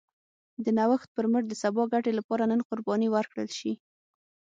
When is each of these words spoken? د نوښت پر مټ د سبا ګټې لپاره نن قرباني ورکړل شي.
د 0.63 0.65
نوښت 0.77 1.09
پر 1.15 1.25
مټ 1.31 1.43
د 1.49 1.53
سبا 1.61 1.83
ګټې 1.93 2.11
لپاره 2.19 2.43
نن 2.51 2.59
قرباني 2.69 3.07
ورکړل 3.11 3.49
شي. 3.59 3.71